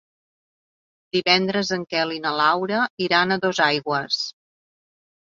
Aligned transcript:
Divendres 1.17 1.71
en 1.79 1.85
Quel 1.93 2.15
i 2.17 2.19
na 2.25 2.33
Laura 2.41 2.83
iran 3.09 3.39
a 3.39 3.41
Dosaigües. 3.49 4.23